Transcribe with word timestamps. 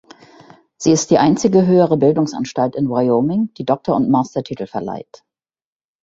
Sie 0.77 0.89
ist 0.91 1.11
die 1.11 1.19
einzige 1.19 1.67
höhere 1.67 1.95
Bildungsanstalt 1.95 2.75
in 2.75 2.89
Wyoming, 2.89 3.53
die 3.59 3.65
Doktor- 3.67 3.95
und 3.95 4.09
Mastertitel 4.09 4.65
verleiht. 4.65 5.23